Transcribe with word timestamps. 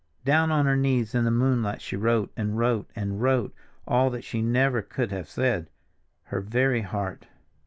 Down 0.25 0.49
on 0.49 0.65
her 0.65 0.75
knees 0.75 1.13
in 1.13 1.25
the 1.25 1.29
moonlight 1.29 1.79
she 1.79 1.95
wrote, 1.95 2.31
and 2.35 2.57
wrote, 2.57 2.89
and 2.95 3.21
wrote, 3.21 3.53
all 3.87 4.09
that 4.09 4.23
she 4.23 4.41
never 4.41 4.81
could 4.81 5.11
have 5.11 5.29
said—her 5.29 6.41
very 6.41 6.81
heart. 6.81 7.27